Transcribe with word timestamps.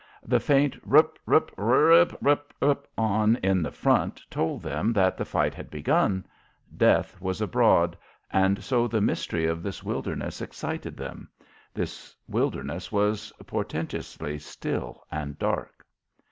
The 0.23 0.39
faint 0.39 0.75
rup 0.83 1.19
rup 1.27 1.51
rrrrup 1.57 2.15
rup 2.23 2.87
on 2.97 3.35
in 3.43 3.61
the 3.61 3.69
front 3.71 4.19
told 4.31 4.63
them 4.63 4.93
that 4.93 5.15
the 5.15 5.25
fight 5.25 5.53
had 5.53 5.69
begun; 5.69 6.25
death 6.75 7.21
was 7.21 7.39
abroad, 7.39 7.95
and 8.31 8.63
so 8.63 8.87
the 8.87 8.99
mystery 8.99 9.45
of 9.45 9.61
this 9.61 9.83
wilderness 9.83 10.41
excited 10.41 10.97
them. 10.97 11.29
This 11.71 12.15
wilderness 12.27 12.91
was 12.91 13.31
portentously 13.45 14.39
still 14.39 15.03
and 15.11 15.37
dark. 15.37 15.85